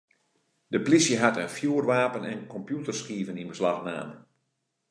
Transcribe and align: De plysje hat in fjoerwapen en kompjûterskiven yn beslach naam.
De 0.73 0.81
plysje 0.85 1.17
hat 1.23 1.37
in 1.43 1.53
fjoerwapen 1.55 2.23
en 2.33 2.41
kompjûterskiven 2.53 3.39
yn 3.41 3.51
beslach 3.51 3.81
naam. 3.89 4.09